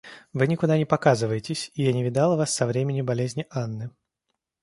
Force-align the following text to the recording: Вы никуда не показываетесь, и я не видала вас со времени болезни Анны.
Вы 0.33 0.47
никуда 0.47 0.79
не 0.79 0.85
показываетесь, 0.85 1.69
и 1.75 1.83
я 1.83 1.93
не 1.93 2.03
видала 2.03 2.35
вас 2.35 2.55
со 2.55 2.65
времени 2.65 3.03
болезни 3.03 3.45
Анны. 3.51 3.91